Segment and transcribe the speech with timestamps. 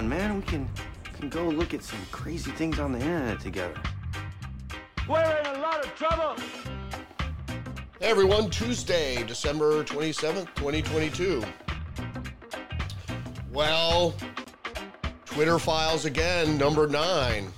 [0.00, 0.36] on, man.
[0.36, 0.68] We can,
[1.12, 3.74] can go look at some crazy things on the internet together.
[5.06, 6.36] We're in a lot of trouble.
[8.00, 11.44] Hey everyone, Tuesday, December 27th, 2022.
[13.52, 14.14] Well,
[15.26, 17.52] Twitter files again, number nine.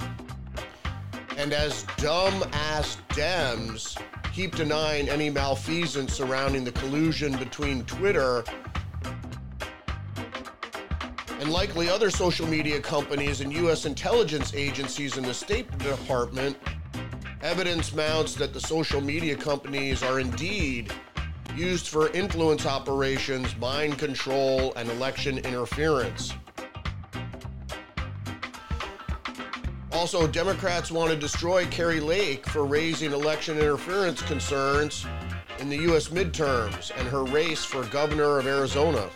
[1.37, 4.01] And as dumb ass Dems
[4.33, 8.43] keep denying any malfeasance surrounding the collusion between Twitter
[11.43, 13.85] and likely other social media companies and U.S.
[13.85, 16.57] intelligence agencies in the State Department,
[17.43, 20.93] evidence mounts that the social media companies are indeed
[21.57, 26.33] used for influence operations, mind control, and election interference.
[29.91, 35.07] Also, Democrats want to destroy Kari Lake for raising election interference concerns
[35.59, 36.07] in the U.S.
[36.07, 39.11] midterms and her race for governor of Arizona.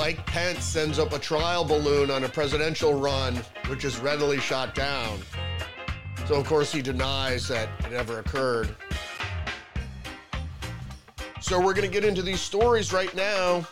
[0.00, 4.74] Mike Pence sends up a trial balloon on a presidential run, which is readily shot
[4.74, 5.20] down.
[6.26, 8.74] So, of course, he denies that it ever occurred.
[11.42, 13.66] So, we're going to get into these stories right now.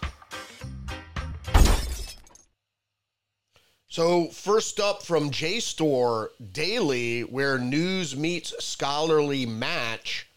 [3.89, 10.28] So, first up from JSTOR Daily, where news meets scholarly match.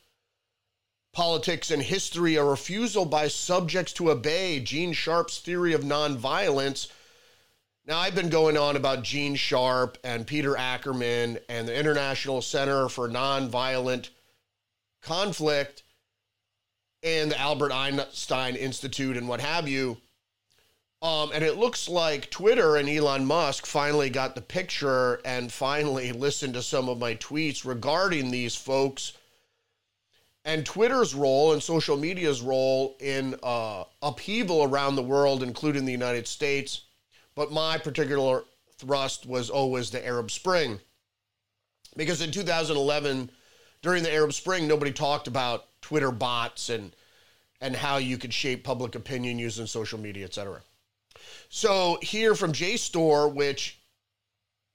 [1.13, 4.59] Politics and history, a refusal by subjects to obey.
[4.59, 6.87] Gene Sharp's theory of nonviolence.
[7.85, 12.87] Now, I've been going on about Gene Sharp and Peter Ackerman and the International Center
[12.87, 14.09] for Nonviolent
[15.01, 15.83] Conflict
[17.03, 19.97] and the Albert Einstein Institute and what have you.
[21.01, 26.11] Um, and it looks like Twitter and Elon Musk finally got the picture and finally
[26.13, 29.13] listened to some of my tweets regarding these folks
[30.43, 35.91] and Twitter's role and social media's role in uh, upheaval around the world, including the
[35.91, 36.81] United States.
[37.35, 38.43] But my particular
[38.77, 40.79] thrust was always the Arab Spring.
[41.95, 43.29] Because in 2011,
[43.81, 46.95] during the Arab Spring, nobody talked about Twitter bots and
[47.63, 50.61] and how you could shape public opinion using social media, et cetera.
[51.49, 53.79] So here from JSTOR, which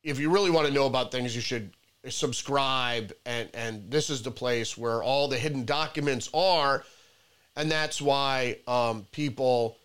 [0.04, 1.72] if you really want to know about things, you should
[2.08, 6.84] subscribe and and this is the place where all the hidden documents are
[7.56, 9.76] and that's why um, people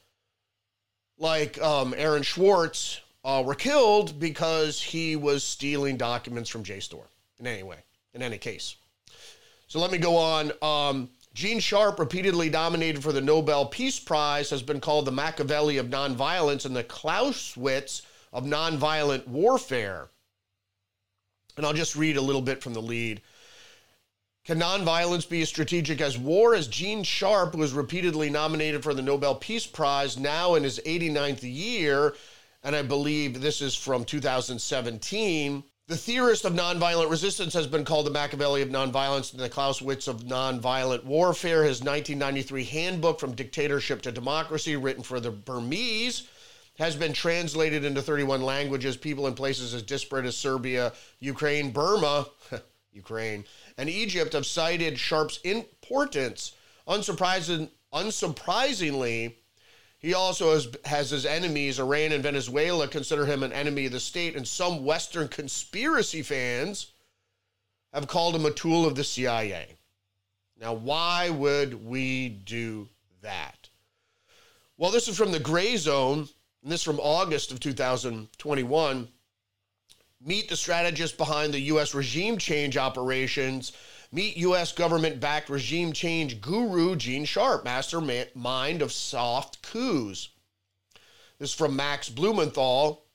[1.17, 7.03] like um, Aaron Swartz uh, were killed because he was stealing documents from JSTOR
[7.39, 7.77] in any way
[8.13, 8.75] in any case
[9.67, 14.49] so let me go on um, Gene Sharp, repeatedly nominated for the Nobel Peace Prize,
[14.49, 18.01] has been called the Machiavelli of nonviolence and the Clausewitz
[18.33, 20.09] of nonviolent warfare.
[21.57, 23.21] And I'll just read a little bit from the lead.
[24.43, 26.55] Can nonviolence be as strategic as war?
[26.55, 31.43] As Gene Sharp was repeatedly nominated for the Nobel Peace Prize, now in his 89th
[31.43, 32.15] year,
[32.63, 35.63] and I believe this is from 2017.
[35.87, 40.07] The theorist of nonviolent resistance has been called the Machiavelli of nonviolence and the Clausewitz
[40.07, 41.63] of nonviolent warfare.
[41.63, 46.27] His 1993 handbook, From Dictatorship to Democracy, written for the Burmese,
[46.77, 48.97] has been translated into 31 languages.
[48.97, 52.27] People in places as disparate as Serbia, Ukraine, Burma,
[52.91, 53.45] Ukraine,
[53.77, 56.53] and Egypt have cited Sharp's importance.
[56.87, 59.35] Unsurprising, unsurprisingly,
[59.99, 63.99] he also has, has his enemies, Iran and Venezuela, consider him an enemy of the
[63.99, 66.93] state, and some Western conspiracy fans
[67.93, 69.75] have called him a tool of the CIA.
[70.59, 72.89] Now, why would we do
[73.21, 73.69] that?
[74.77, 76.27] Well, this is from the Gray Zone,
[76.63, 79.07] and this from August of 2021.
[80.23, 81.95] Meet the strategist behind the U.S.
[81.95, 83.71] regime change operations
[84.13, 84.73] Meet U.S.
[84.73, 90.29] government backed regime change guru Gene Sharp, mastermind of soft coups.
[91.39, 93.05] This is from Max Blumenthal.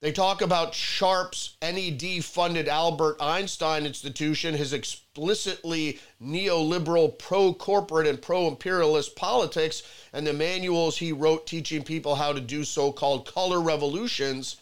[0.00, 8.22] They talk about Sharp's NED funded Albert Einstein Institution, his explicitly neoliberal, pro corporate, and
[8.22, 9.82] pro imperialist politics,
[10.12, 14.56] and the manuals he wrote teaching people how to do so called color revolutions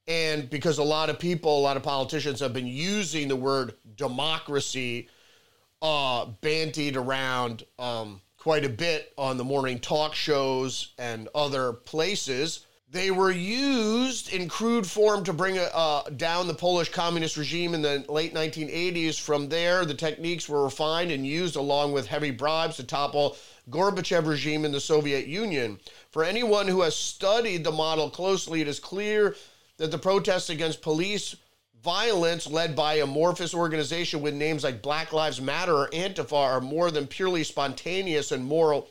[0.06, 3.72] And because a lot of people, a lot of politicians have been using the word
[3.96, 5.08] democracy
[5.80, 12.66] uh, bantied around um, quite a bit on the morning talk shows and other places.
[12.90, 17.82] They were used in crude form to bring uh, down the Polish communist regime in
[17.82, 19.20] the late 1980s.
[19.20, 23.36] From there, the techniques were refined and used along with heavy bribes to topple
[23.70, 25.78] Gorbachev regime in the Soviet Union.
[26.10, 29.36] For anyone who has studied the model closely, it is clear
[29.76, 31.36] that the protests against police
[31.82, 36.92] violence led by amorphous organization with names like Black Lives Matter or Antifa are more
[36.92, 38.88] than purely spontaneous and moral,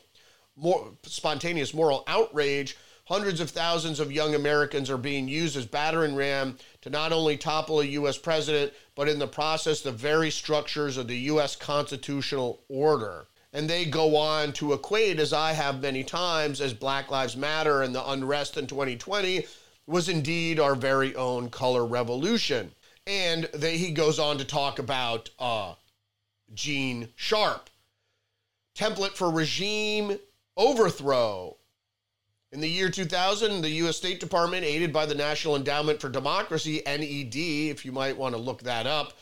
[0.56, 2.76] more spontaneous moral outrage.
[3.06, 7.36] Hundreds of thousands of young Americans are being used as battering ram to not only
[7.36, 8.18] topple a U.S.
[8.18, 11.56] president, but in the process, the very structures of the U.S.
[11.56, 13.26] constitutional order.
[13.54, 17.82] And they go on to equate, as I have many times, as Black Lives Matter
[17.82, 19.46] and the unrest in 2020
[19.86, 22.70] was indeed our very own color revolution.
[23.06, 25.74] And they, he goes on to talk about uh,
[26.54, 27.68] Gene Sharp,
[28.76, 30.18] template for regime
[30.56, 31.56] overthrow.
[32.52, 33.96] In the year 2000, the U.S.
[33.96, 38.40] State Department, aided by the National Endowment for Democracy, NED, if you might want to
[38.40, 39.14] look that up,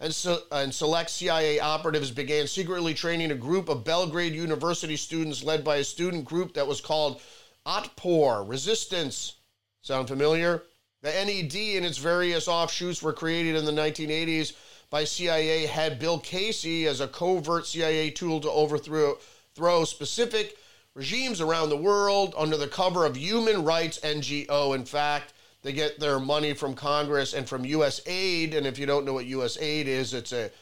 [0.00, 5.44] and, so, and select CIA operatives began secretly training a group of Belgrade University students
[5.44, 7.22] led by a student group that was called
[7.64, 9.36] Otpor Resistance.
[9.82, 10.64] Sound familiar?
[11.02, 14.52] The NED and its various offshoots were created in the 1980s
[14.88, 19.18] by CIA head Bill Casey as a covert CIA tool to overthrow
[19.54, 20.56] throw specific
[20.94, 24.76] regimes around the world under the cover of human rights NGO.
[24.76, 25.32] In fact,
[25.62, 28.54] they get their money from Congress and from US aid.
[28.54, 30.52] And if you don't know what US aid is, it's a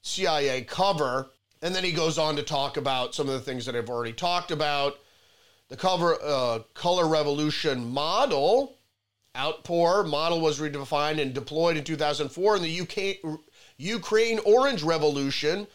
[0.00, 1.30] CIA cover.
[1.60, 4.14] And then he goes on to talk about some of the things that I've already
[4.14, 4.98] talked about.
[5.68, 8.78] The cover uh, color revolution model
[9.34, 13.38] Otpor model was redefined and deployed in 2004 in the UK,
[13.76, 15.66] Ukraine Orange Revolution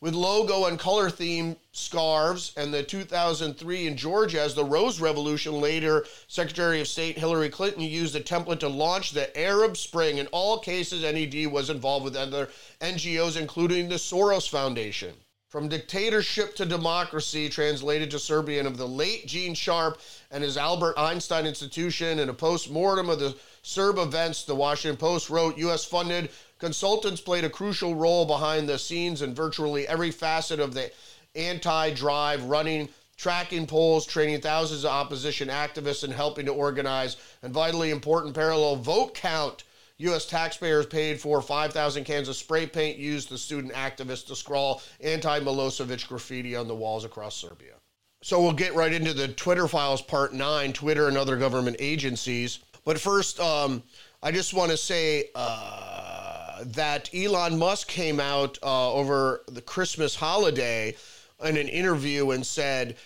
[0.00, 5.60] with logo and color theme scarves, and the 2003 in Georgia as the Rose Revolution.
[5.60, 10.18] Later, Secretary of State Hillary Clinton used the template to launch the Arab Spring.
[10.18, 12.50] In all cases, NED was involved with other
[12.82, 15.14] NGOs, including the Soros Foundation.
[15.48, 20.00] From Dictatorship to Democracy, translated to Serbian, of the late Gene Sharp
[20.32, 22.18] and his Albert Einstein Institution.
[22.18, 25.84] In a post mortem of the Serb events, the Washington Post wrote U.S.
[25.84, 30.90] funded consultants played a crucial role behind the scenes in virtually every facet of the
[31.36, 37.54] anti drive, running tracking polls, training thousands of opposition activists, and helping to organize and
[37.54, 39.62] vitally important parallel vote count
[39.98, 40.26] U.S.
[40.26, 45.40] taxpayers paid for 5,000 cans of spray paint used the student activists to scrawl anti
[45.40, 47.74] Milosevic graffiti on the walls across Serbia.
[48.22, 52.58] So we'll get right into the Twitter files, part nine Twitter and other government agencies.
[52.84, 53.82] But first, um,
[54.22, 60.14] I just want to say uh, that Elon Musk came out uh, over the Christmas
[60.14, 60.94] holiday
[61.42, 62.96] in an interview and said,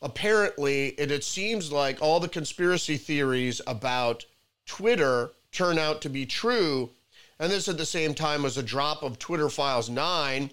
[0.00, 4.24] apparently, it seems like all the conspiracy theories about
[4.66, 6.90] Twitter turn out to be true.
[7.38, 10.50] And this at the same time as a drop of Twitter Files 9.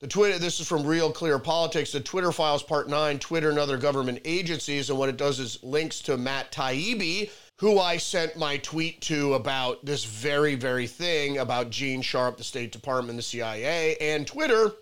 [0.00, 3.58] The Twitter, this is from Real Clear Politics, the Twitter Files Part 9, Twitter and
[3.58, 4.90] other government agencies.
[4.90, 9.34] And what it does is links to Matt Taibbi, who I sent my tweet to
[9.34, 14.72] about this very, very thing about Gene Sharp, the State Department, the CIA, and Twitter.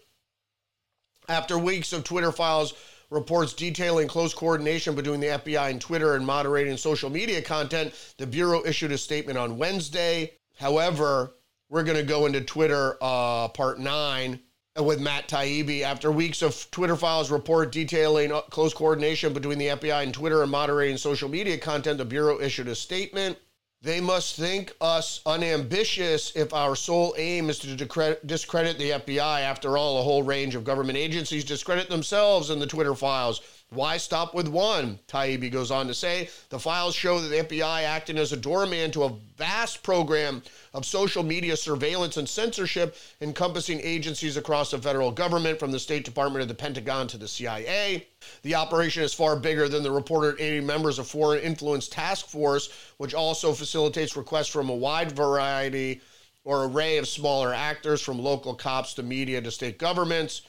[1.29, 2.75] After weeks of Twitter Files
[3.15, 7.95] reports detailing close coordination between the FBI and Twitter and moderating social media content.
[8.19, 10.33] The Bureau issued a statement on Wednesday.
[10.59, 11.35] However,
[11.71, 14.41] we're going to go into Twitter uh, part nine
[14.79, 15.83] with Matt Taibbi.
[15.83, 20.43] After weeks of Twitter files report detailing uh, close coordination between the FBI and Twitter
[20.43, 23.39] and moderating social media content, the Bureau issued a statement.
[23.85, 29.43] They must think us unambitious if our sole aim is to discredit the FBI.
[29.43, 33.43] After all, a whole range of government agencies discredit themselves in the Twitter files.
[33.71, 35.01] Why stop with one?
[35.09, 38.93] Taibbi goes on to say the files show that the FBI acting as a doorman
[38.93, 40.43] to a vast program
[40.73, 46.05] of social media surveillance and censorship encompassing agencies across the federal government, from the State
[46.05, 48.07] Department to the Pentagon to the CIA.
[48.43, 52.71] The operation is far bigger than the reported 80 members of Foreign Influence Task Force,
[52.99, 56.01] which also facilitates requests from a wide variety
[56.45, 60.43] or array of smaller actors, from local cops to media to state governments.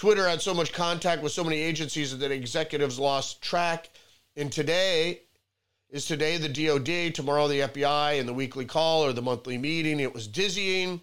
[0.00, 3.90] Twitter had so much contact with so many agencies that executives lost track.
[4.34, 5.20] And today,
[5.90, 10.00] is today the DOD, tomorrow the FBI, and the weekly call or the monthly meeting.
[10.00, 11.02] It was dizzying.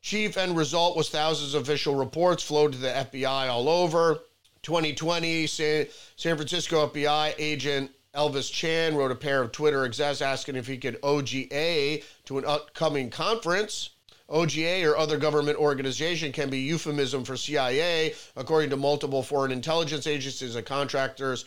[0.00, 4.20] Chief end result was thousands of official reports flowed to the FBI all over.
[4.62, 10.56] 2020, San, San Francisco FBI agent Elvis Chan wrote a pair of Twitter execs asking
[10.56, 13.90] if he could OGA to an upcoming conference.
[14.30, 20.06] OGA or other government organization can be euphemism for CIA, according to multiple foreign intelligence
[20.06, 21.44] agencies and contractors.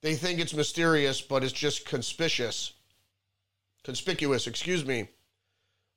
[0.00, 2.72] They think it's mysterious, but it's just conspicuous.
[3.84, 5.08] Conspicuous, excuse me.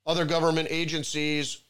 [0.06, 1.62] Other government agencies,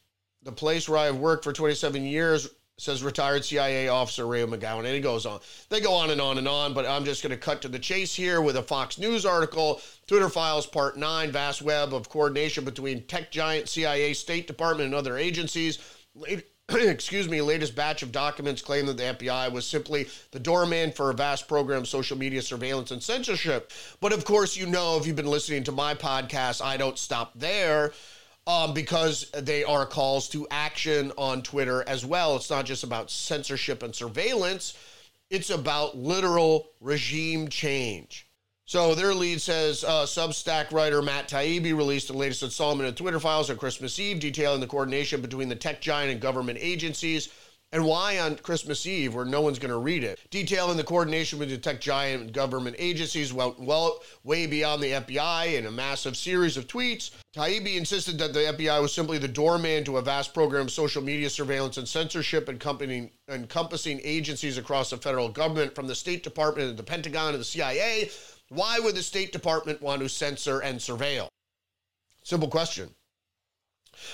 [0.42, 2.48] the place where I've worked for 27 years,
[2.78, 4.78] says retired CIA officer Ray McGovern.
[4.78, 5.40] And he goes on.
[5.68, 7.78] They go on and on and on, but I'm just going to cut to the
[7.78, 12.64] chase here with a Fox News article Twitter Files Part 9 Vast Web of Coordination
[12.64, 15.78] Between Tech Giant, CIA, State Department, and other agencies.
[16.68, 21.10] excuse me, latest batch of documents claim that the FBI was simply the doorman for
[21.10, 23.70] a vast program of social media surveillance and censorship.
[24.00, 27.32] But of course, you know, if you've been listening to my podcast, I don't stop
[27.34, 27.92] there
[28.46, 32.36] um, because they are calls to action on Twitter as well.
[32.36, 34.76] It's not just about censorship and surveillance,
[35.30, 38.28] it's about literal regime change.
[38.64, 43.20] So their lead says uh, Substack writer Matt Taibbi released the latest installment of Twitter
[43.20, 47.28] Files on Christmas Eve, detailing the coordination between the tech giant and government agencies
[47.72, 51.38] and why on Christmas Eve, where no one's going to read it, detailing the coordination
[51.38, 55.70] with the tech giant and government agencies went well, way beyond the FBI in a
[55.70, 57.10] massive series of tweets.
[57.34, 61.02] Taibbi insisted that the FBI was simply the doorman to a vast program of social
[61.02, 66.68] media surveillance and censorship encompassing, encompassing agencies across the federal government, from the State Department
[66.68, 68.10] to the Pentagon to the CIA.
[68.50, 71.28] Why would the State Department want to censor and surveil?
[72.22, 72.90] Simple question.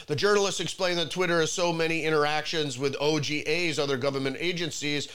[0.06, 5.08] The journalist explained that Twitter has so many interactions with OGAs, other government agencies,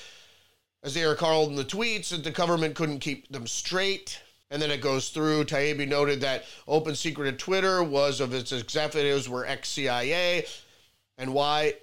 [0.83, 4.19] as they are called in the tweets, that the government couldn't keep them straight.
[4.51, 5.45] And then it goes through.
[5.45, 10.45] Taibbi noted that open secret of Twitter was of its executives were ex CIA,
[11.17, 11.73] and why,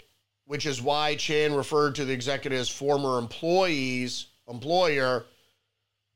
[0.47, 5.27] which is why Chan referred to the executives' former employees, employer,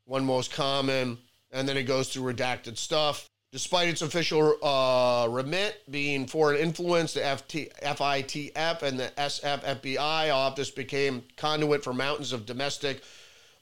[0.05, 1.19] one most common.
[1.51, 3.29] And then it goes through redacted stuff.
[3.55, 10.73] Despite its official uh, remit being foreign influence, the FT, FITF and the SFFBI office
[10.73, 13.05] became conduit for mountains of domestic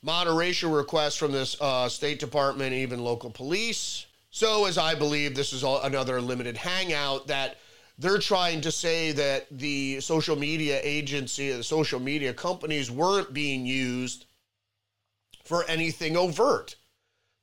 [0.01, 4.07] moderation requests from this uh, State Department, even local police.
[4.31, 7.59] So, as I believe, this is another limited hangout that
[7.99, 13.67] they're trying to say that the social media agency, the social media companies weren't being
[13.67, 14.25] used
[15.45, 16.77] for anything overt,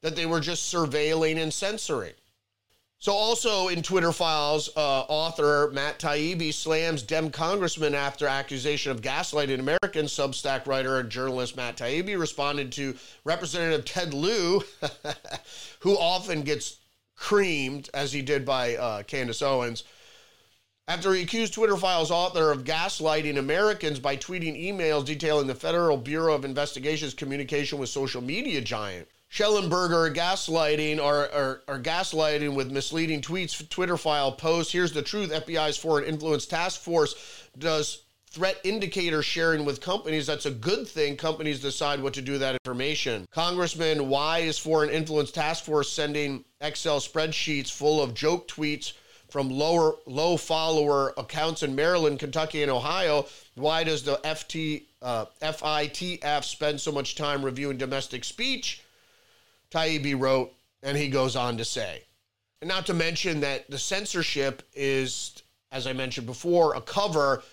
[0.02, 2.14] that they were just surveilling and censoring.
[3.02, 9.00] So, also in Twitter files, uh, author Matt Taibbi slams Dem congressman after accusation of
[9.00, 10.12] gaslighting Americans.
[10.12, 14.66] Substack writer and journalist Matt Taibbi responded to Representative Ted Lieu,
[15.80, 16.80] who often gets
[17.16, 19.86] creamed, as he did by uh, Candace Owens,
[20.90, 25.96] after he accused Twitter files author of gaslighting Americans by tweeting emails detailing the Federal
[25.96, 29.08] Bureau of Investigation's communication with social media giant.
[29.32, 34.74] Shellenberger gaslighting or, or, or, gaslighting with misleading tweets, Twitter file posts.
[34.74, 40.26] Here's the truth FBI's Foreign Influence Task Force does threat indicator sharing with companies.
[40.26, 41.16] That's a good thing.
[41.16, 43.28] Companies decide what to do with that information.
[43.32, 48.94] Congressman, why is Foreign Influence Task Force sending Excel spreadsheets full of joke tweets
[49.30, 53.28] from lower low follower accounts in Maryland, Kentucky, and Ohio?
[53.54, 58.82] Why does the FT, uh, FITF spend so much time reviewing domestic speech?
[59.72, 62.04] Taibbi wrote, and he goes on to say.
[62.62, 67.44] And not to mention that the censorship is, as I mentioned before, a cover,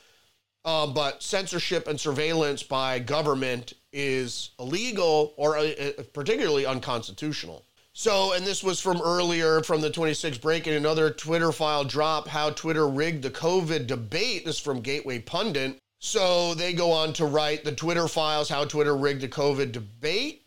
[0.64, 7.64] uh, but censorship and surveillance by government is illegal or uh, uh particularly unconstitutional.
[7.92, 12.28] So, and this was from earlier from the 26th break in another Twitter file drop
[12.28, 14.44] how Twitter rigged the COVID debate.
[14.44, 15.78] This is from Gateway Pundit.
[15.99, 20.46] So they go on to write the Twitter files, how Twitter rigged the COVID debate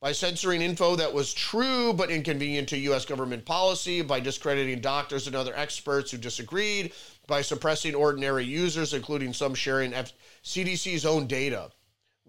[0.00, 3.04] by censoring info that was true but inconvenient to U.S.
[3.04, 6.92] government policy, by discrediting doctors and other experts who disagreed,
[7.26, 11.70] by suppressing ordinary users, including some sharing F- CDC's own data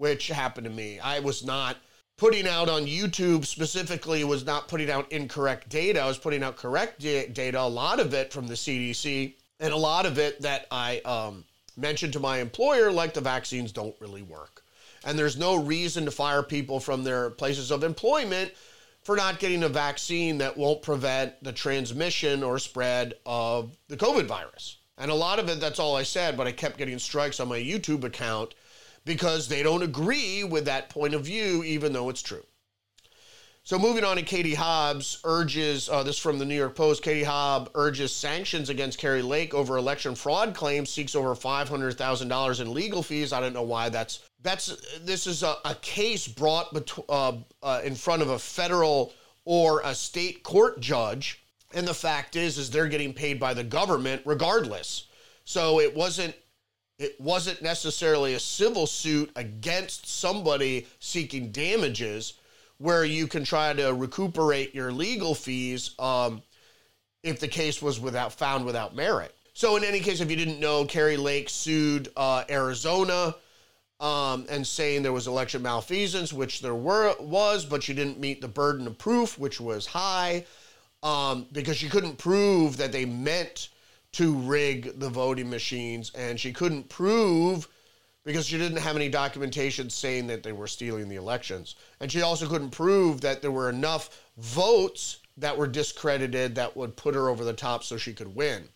[0.01, 0.99] which happened to me.
[0.99, 1.77] I was not
[2.17, 5.99] putting out on YouTube specifically was not putting out incorrect data.
[5.99, 9.71] I was putting out correct da- data, a lot of it from the CDC, and
[9.71, 11.45] a lot of it that I um,
[11.77, 14.60] mentioned to my employer, like the vaccines don't really work.
[15.03, 18.51] And there's no reason to fire people from their places of employment
[19.03, 24.25] for not getting a vaccine that won't prevent the transmission or spread of the COVID
[24.25, 24.77] virus.
[24.97, 27.47] And a lot of it, that's all I said, but I kept getting strikes on
[27.47, 28.53] my YouTube account
[29.03, 32.43] because they don't agree with that point of view, even though it's true.
[33.63, 37.23] So moving on to Katie Hobbs urges, uh, this from the New York Post, Katie
[37.23, 43.03] Hobbs urges sanctions against Kari Lake over election fraud claims, seeks over $500,000 in legal
[43.03, 43.31] fees.
[43.31, 47.81] I don't know why that's, that's this is a, a case brought betw- uh, uh,
[47.83, 49.13] in front of a federal
[49.45, 51.43] or a state court judge.
[51.73, 55.07] And the fact is, is they're getting paid by the government regardless.
[55.45, 56.35] So it wasn't
[56.99, 62.33] it wasn't necessarily a civil suit against somebody seeking damages
[62.77, 66.41] where you can try to recuperate your legal fees um,
[67.23, 69.35] if the case was without found without merit.
[69.53, 73.35] So in any case, if you didn't know, Kari Lake sued uh, Arizona
[74.01, 78.41] um, and saying there was election malfeasance, which there were was, but she didn't meet
[78.41, 80.45] the burden of proof, which was high,
[81.03, 83.69] um, because she couldn't prove that they meant
[84.13, 87.67] to rig the voting machines, and she couldn't prove
[88.23, 91.75] because she didn't have any documentation saying that they were stealing the elections.
[91.99, 96.95] And she also couldn't prove that there were enough votes that were discredited that would
[96.95, 98.67] put her over the top so she could win.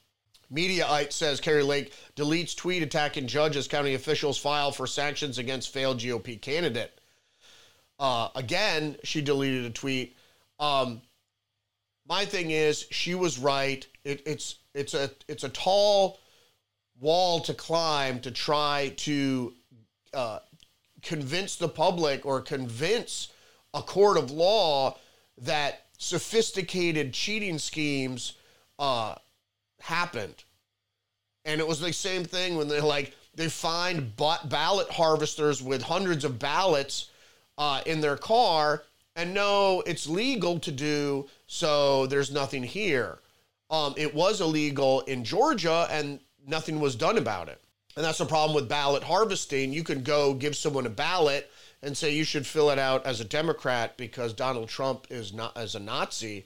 [0.54, 6.00] Mediaite says Kari Lake deletes tweet attacking judges, county officials file for sanctions against failed
[6.00, 7.00] GOP candidate.
[8.00, 10.16] Uh, again, she deleted a tweet.
[10.60, 11.02] Um,
[12.08, 13.86] my thing is, she was right.
[14.04, 16.20] It, it's it's a it's a tall
[17.00, 19.54] wall to climb to try to
[20.14, 20.40] uh,
[21.02, 23.30] convince the public or convince
[23.74, 24.98] a court of law
[25.38, 28.34] that sophisticated cheating schemes
[28.80, 29.16] uh,
[29.86, 30.44] happened.
[31.46, 36.24] And it was the same thing when they're like, they find ballot harvesters with hundreds
[36.26, 37.10] of ballots
[37.58, 38.84] uh, in their car,
[39.16, 43.20] and no, it's legal to do, so there's nothing here.
[43.70, 47.62] Um, it was illegal in Georgia, and nothing was done about it.
[47.96, 49.72] And that's the problem with ballot harvesting.
[49.72, 51.50] You can go give someone a ballot
[51.82, 55.56] and say you should fill it out as a Democrat because Donald Trump is not
[55.56, 56.46] as a Nazi,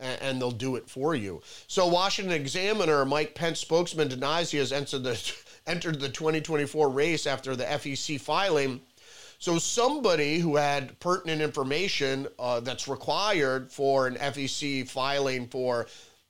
[0.00, 1.42] and, they'll do it for you.
[1.66, 5.32] So Washington Examiner, Mike Pence spokesman, denies he has entered the
[5.66, 8.80] entered the 2024 race after the FEC filing.
[9.38, 15.86] So somebody who had pertinent information uh, that's required for an FEC filing for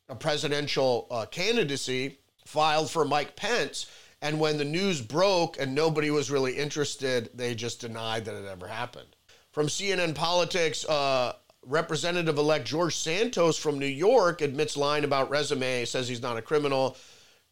[0.08, 3.86] a presidential uh, candidacy filed for Mike Pence.
[4.20, 8.46] And when the news broke and nobody was really interested, they just denied that it
[8.46, 9.08] ever happened.
[9.52, 11.34] From CNN Politics, uh,
[11.68, 16.42] Representative elect George Santos from New York admits lying about resume, says he's not a
[16.42, 16.96] criminal.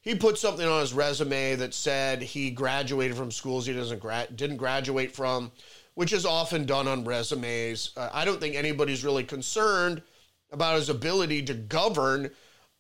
[0.00, 4.28] He put something on his resume that said he graduated from schools he doesn't gra-
[4.34, 5.52] didn't graduate from,
[5.96, 7.90] which is often done on resumes.
[7.94, 10.00] Uh, I don't think anybody's really concerned
[10.50, 12.30] about his ability to govern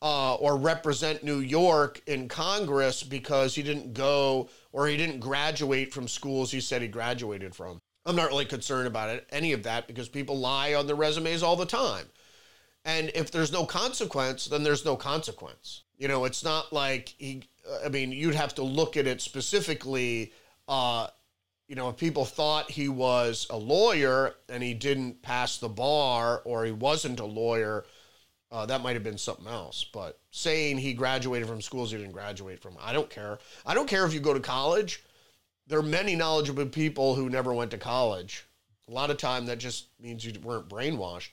[0.00, 5.92] uh, or represent New York in Congress because he didn't go or he didn't graduate
[5.92, 7.78] from schools he said he graduated from.
[8.06, 11.42] I'm not really concerned about it, any of that, because people lie on their resumes
[11.42, 12.06] all the time.
[12.84, 15.82] And if there's no consequence, then there's no consequence.
[15.98, 17.42] You know, it's not like he,
[17.84, 20.32] I mean, you'd have to look at it specifically.
[20.68, 21.08] Uh,
[21.66, 26.42] you know, if people thought he was a lawyer and he didn't pass the bar
[26.44, 27.84] or he wasn't a lawyer,
[28.52, 29.84] uh, that might have been something else.
[29.92, 33.40] But saying he graduated from schools he didn't graduate from, I don't care.
[33.64, 35.02] I don't care if you go to college.
[35.66, 38.46] There are many knowledgeable people who never went to college.
[38.88, 41.30] A lot of time that just means you weren't brainwashed.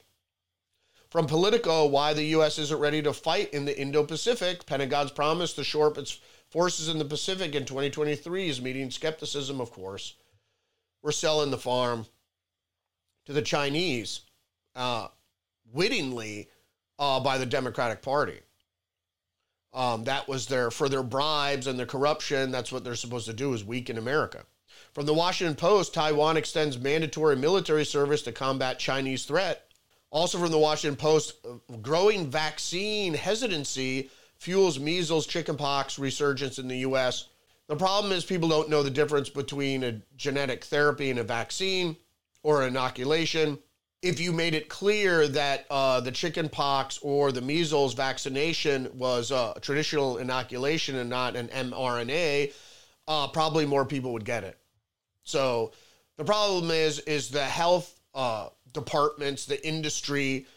[1.11, 2.57] From Politico, why the U.S.
[2.57, 4.65] isn't ready to fight in the Indo Pacific.
[4.65, 6.19] Pentagon's promise to shore up its
[6.49, 10.15] forces in the Pacific in 2023 is meeting skepticism, of course.
[11.03, 12.07] We're selling the farm
[13.25, 14.21] to the Chinese
[14.75, 15.09] uh,
[15.71, 16.49] wittingly
[16.97, 18.39] uh, by the Democratic Party.
[19.73, 22.51] Um, that was their for their bribes and their corruption.
[22.51, 24.45] That's what they're supposed to do is weaken America.
[24.93, 29.65] From the Washington Post, Taiwan extends mandatory military service to combat Chinese threat.
[30.11, 31.33] Also from the Washington Post,
[31.81, 37.29] growing vaccine hesitancy fuels measles, chickenpox resurgence in the U.S.
[37.67, 41.95] The problem is people don't know the difference between a genetic therapy and a vaccine
[42.43, 43.57] or inoculation
[44.03, 49.31] if you made it clear that uh, the chicken pox or the measles vaccination was
[49.31, 52.53] a traditional inoculation and not an mRNA,
[53.07, 54.57] uh, probably more people would get it.
[55.23, 55.71] So
[56.17, 60.47] The problem is is the health uh, departments, the industry,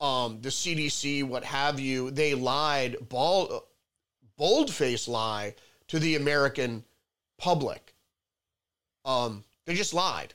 [0.00, 2.10] um, the CDC, what have you.
[2.10, 3.64] They lied, bald,
[4.36, 5.54] bold face lie
[5.88, 6.84] to the American
[7.36, 7.94] public.
[9.04, 10.32] Um, they just lied.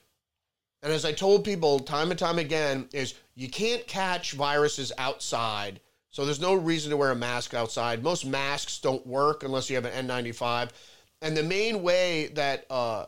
[0.83, 5.79] And as I told people time and time again, is you can't catch viruses outside.
[6.11, 8.03] So there's no reason to wear a mask outside.
[8.03, 10.71] Most masks don't work unless you have an N95.
[11.21, 13.05] And the main way that uh,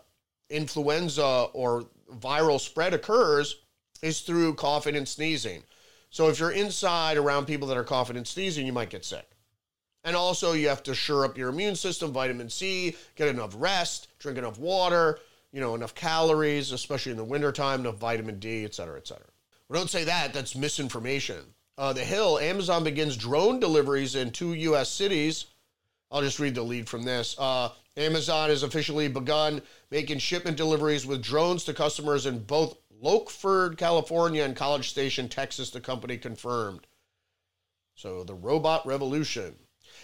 [0.49, 1.85] influenza or
[2.17, 3.57] viral spread occurs
[4.01, 5.61] is through coughing and sneezing.
[6.09, 9.29] So if you're inside around people that are coughing and sneezing, you might get sick.
[10.05, 14.07] And also, you have to shore up your immune system, vitamin C, get enough rest,
[14.19, 15.19] drink enough water,
[15.55, 19.25] you know, enough calories, especially in the wintertime, enough vitamin D, et cetera, et cetera.
[19.69, 21.45] But don't say that, that's misinformation.
[21.77, 24.89] Uh, the Hill, Amazon begins drone deliveries in two U.S.
[24.89, 25.45] cities.
[26.11, 27.37] I'll just read the lead from this.
[27.39, 33.77] Uh, Amazon has officially begun making shipment deliveries with drones to customers in both Lockeford,
[33.77, 36.85] California, and College Station, Texas, the company confirmed.
[37.95, 39.55] So the robot revolution.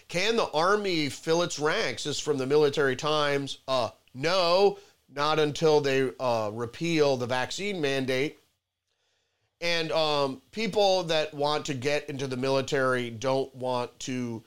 [0.07, 2.05] Can the Army fill its ranks?
[2.05, 3.57] This is from the Military Times.
[3.67, 4.77] Uh, no,
[5.13, 8.39] not until they uh, repeal the vaccine mandate.
[9.60, 14.43] And um, people that want to get into the military don't want to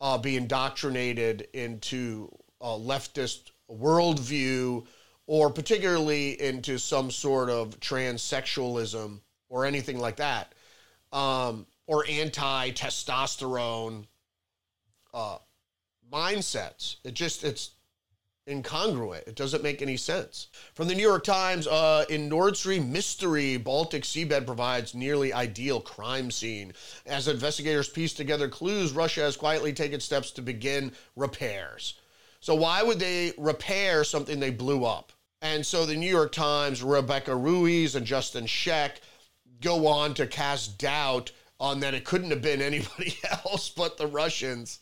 [0.00, 4.86] uh, be indoctrinated into a leftist worldview
[5.26, 10.52] or particularly into some sort of transsexualism or anything like that,
[11.12, 14.04] um, or anti testosterone
[15.14, 15.38] uh,
[16.12, 16.96] mindsets.
[17.04, 17.70] It just, it's
[18.48, 19.26] incongruent.
[19.26, 20.46] It doesn't make any sense.
[20.74, 25.80] From the New York Times, uh, in Nord Stream mystery, Baltic seabed provides nearly ideal
[25.80, 26.72] crime scene.
[27.06, 31.94] As investigators piece together clues, Russia has quietly taken steps to begin repairs.
[32.40, 35.12] So why would they repair something they blew up?
[35.42, 39.00] And so the New York Times, Rebecca Ruiz and Justin Scheck
[39.60, 44.06] go on to cast doubt on that it couldn't have been anybody else but the
[44.06, 44.80] Russians.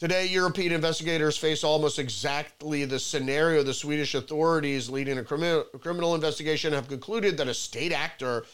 [0.00, 3.62] Today, European investigators face almost exactly the scenario.
[3.62, 8.46] The Swedish authorities leading a criminal, investigation have concluded that a state actor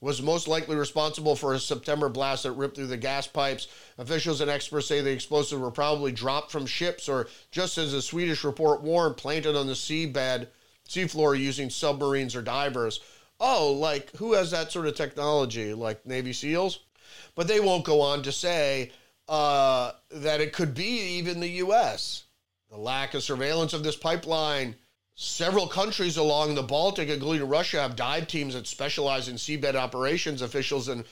[0.00, 3.66] was most likely responsible for a September blast that ripped through the gas pipes.
[3.98, 8.00] Officials and experts say the explosives were probably dropped from ships or, just as the
[8.00, 10.46] Swedish report warned, planted on the seabed,
[10.88, 13.00] seafloor using submarines or divers.
[13.40, 15.74] Oh, like who has that sort of technology?
[15.74, 16.78] Like Navy SEALs?
[17.34, 18.92] But they won't go on to say
[19.28, 22.24] uh, that it could be even the U.S.
[22.70, 24.76] The lack of surveillance of this pipeline.
[25.14, 30.42] Several countries along the Baltic, including Russia, have dive teams that specialize in seabed operations.
[30.42, 31.04] Officials in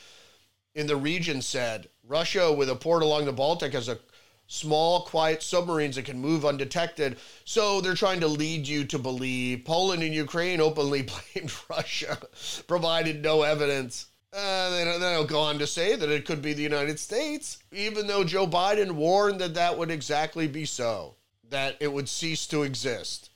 [0.75, 3.99] in the region said Russia, with a port along the Baltic, has a
[4.47, 7.17] small, quiet submarines that can move undetected.
[7.45, 11.03] So they're trying to lead you to believe Poland and Ukraine openly
[11.35, 12.19] blamed Russia,
[12.67, 14.07] provided no evidence.
[14.33, 18.07] Uh, they, don't go on to say that it could be the United States, even
[18.07, 21.17] though Joe Biden warned that that would exactly be so,
[21.49, 23.31] that it would cease to exist.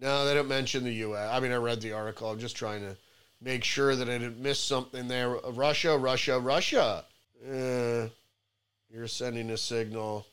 [0.00, 1.30] No, they don't mention the U.S.
[1.32, 2.30] I mean, I read the article.
[2.30, 2.96] I'm just trying to
[3.40, 5.30] make sure that I didn't miss something there.
[5.30, 7.04] Russia, Russia, Russia.
[7.42, 8.08] Uh,
[8.90, 10.26] you're sending a signal.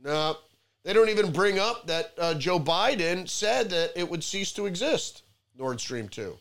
[0.00, 0.38] No,
[0.84, 4.66] they don't even bring up that uh, Joe Biden said that it would cease to
[4.66, 5.22] exist.
[5.58, 6.36] Nord Stream 2.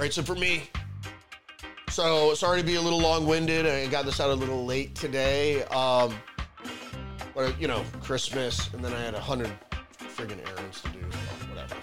[0.00, 0.62] Right, so for me,
[1.90, 3.66] so sorry to be a little long-winded.
[3.66, 5.62] I got this out a little late today.
[5.64, 6.14] Um,
[7.34, 9.52] but you know, Christmas, and then I had a hundred
[9.98, 11.00] friggin' errands to do.
[11.50, 11.76] Whatever.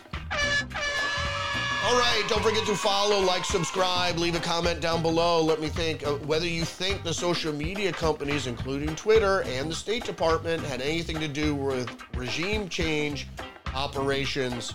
[1.85, 5.39] All right, don't forget to follow, like, subscribe, leave a comment down below.
[5.43, 9.75] Let me think uh, whether you think the social media companies, including Twitter and the
[9.75, 13.27] State Department, had anything to do with regime change
[13.75, 14.73] operations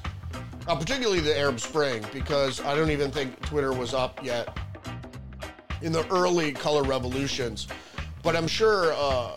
[0.67, 4.57] uh, particularly the Arab Spring, because I don't even think Twitter was up yet
[5.81, 7.67] in the early color revolutions.
[8.23, 9.37] But I'm sure, uh,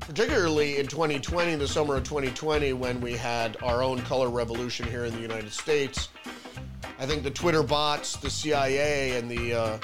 [0.00, 5.04] particularly in 2020, the summer of 2020, when we had our own color revolution here
[5.06, 6.10] in the United States,
[6.98, 9.78] I think the Twitter bots, the CIA, and the uh,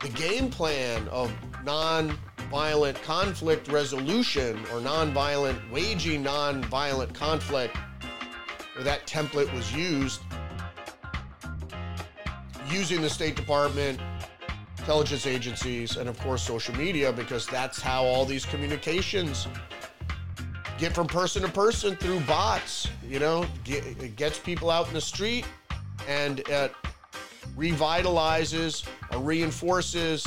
[0.00, 1.32] the game plan of
[1.64, 7.74] non-violent conflict resolution or non-violent waging non-violent conflict
[8.74, 10.20] where that template was used
[12.68, 14.00] using the State Department,
[14.78, 19.46] intelligence agencies, and of course social media, because that's how all these communications
[20.78, 22.88] get from person to person through bots.
[23.06, 25.46] You know, get, it gets people out in the street
[26.08, 26.72] and it
[27.56, 30.26] revitalizes or reinforces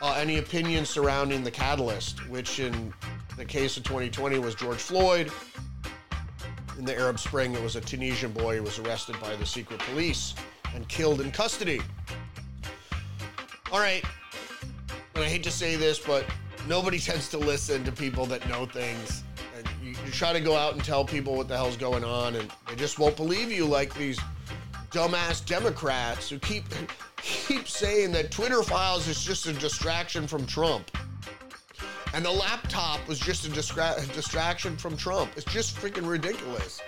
[0.00, 2.92] uh, any opinion surrounding the catalyst, which in
[3.36, 5.30] the case of 2020 was George Floyd
[6.82, 9.78] in the Arab Spring, it was a Tunisian boy who was arrested by the secret
[9.78, 10.34] police
[10.74, 11.80] and killed in custody.
[13.70, 14.04] All right,
[15.14, 16.26] and I hate to say this, but
[16.66, 19.22] nobody tends to listen to people that know things.
[19.56, 22.34] And you, you try to go out and tell people what the hell's going on,
[22.34, 24.18] and they just won't believe you, like these
[24.90, 26.64] dumbass Democrats who keep
[27.18, 30.90] keep saying that Twitter files is just a distraction from Trump.
[32.14, 35.32] And the laptop was just a distra- distraction from Trump.
[35.36, 36.80] It's just freaking ridiculous.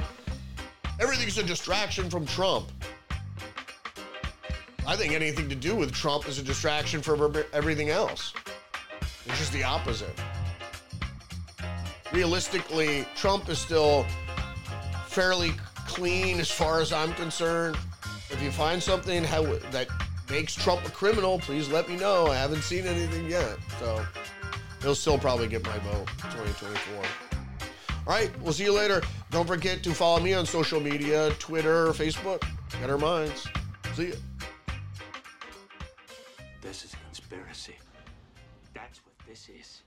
[1.00, 2.70] Everything's a distraction from Trump.
[4.87, 8.34] I think anything to do with Trump is a distraction from everything else.
[9.24, 10.14] It's just the opposite.
[12.12, 14.04] Realistically, Trump is still
[15.06, 15.52] fairly
[15.87, 17.78] clean as far as I'm concerned.
[18.30, 19.87] If you find something that
[20.30, 22.26] makes Trump a criminal, please let me know.
[22.26, 23.56] I haven't seen anything yet.
[23.80, 24.04] So
[24.82, 27.04] he'll still probably get my vote 2024.
[28.06, 29.00] All right, we'll see you later.
[29.30, 32.44] Don't forget to follow me on social media Twitter, Facebook.
[32.80, 33.46] Get our minds.
[33.94, 34.16] See you.
[36.60, 37.76] This is a conspiracy.
[38.74, 39.83] That's what this is.